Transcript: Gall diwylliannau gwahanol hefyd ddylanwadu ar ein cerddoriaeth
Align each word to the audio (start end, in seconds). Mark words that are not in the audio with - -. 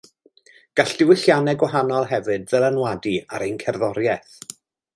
Gall 0.79 0.93
diwylliannau 1.01 1.53
gwahanol 1.65 2.07
hefyd 2.13 2.47
ddylanwadu 2.53 3.13
ar 3.37 3.47
ein 3.49 3.61
cerddoriaeth 3.65 4.41